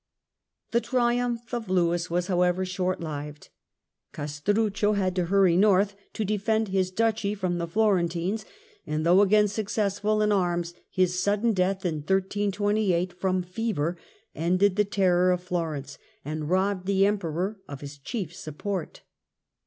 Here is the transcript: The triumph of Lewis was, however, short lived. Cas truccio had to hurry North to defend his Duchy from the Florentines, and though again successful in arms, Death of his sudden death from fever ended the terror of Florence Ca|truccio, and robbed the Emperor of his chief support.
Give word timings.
The 0.71 0.81
triumph 0.81 1.53
of 1.53 1.69
Lewis 1.69 2.09
was, 2.09 2.25
however, 2.25 2.65
short 2.65 3.01
lived. 3.01 3.49
Cas 4.13 4.41
truccio 4.41 4.95
had 4.95 5.15
to 5.15 5.25
hurry 5.27 5.55
North 5.55 5.95
to 6.13 6.25
defend 6.25 6.69
his 6.69 6.89
Duchy 6.89 7.35
from 7.35 7.59
the 7.59 7.67
Florentines, 7.67 8.43
and 8.87 9.05
though 9.05 9.21
again 9.21 9.47
successful 9.47 10.23
in 10.23 10.31
arms, 10.31 10.71
Death 10.71 10.79
of 10.81 10.85
his 10.95 11.19
sudden 11.21 11.53
death 11.53 11.83
from 13.19 13.43
fever 13.43 13.95
ended 14.33 14.75
the 14.75 14.85
terror 14.85 15.29
of 15.29 15.43
Florence 15.43 15.97
Ca|truccio, 16.23 16.31
and 16.31 16.49
robbed 16.49 16.87
the 16.87 17.05
Emperor 17.05 17.59
of 17.67 17.81
his 17.81 17.99
chief 17.99 18.33
support. 18.35 19.03